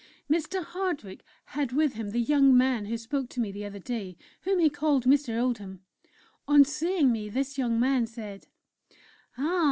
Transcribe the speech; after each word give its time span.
_)Mr. 0.35 0.63
Hardwick 0.65 1.23
had 1.45 1.73
with 1.73 1.93
him 1.93 2.09
the 2.09 2.17
young 2.19 2.57
man 2.57 2.85
who 2.85 2.97
spoke 2.97 3.29
to 3.29 3.39
me 3.39 3.51
the 3.51 3.63
other 3.65 3.77
day, 3.77 4.17
whom 4.45 4.57
he 4.57 4.67
called 4.67 5.03
Mr. 5.05 5.39
Oldham. 5.39 5.81
On 6.47 6.65
seeing 6.65 7.11
me 7.11 7.29
this 7.29 7.55
young 7.59 7.79
man 7.79 8.07
said: 8.07 8.47
"'Ah! 9.37 9.59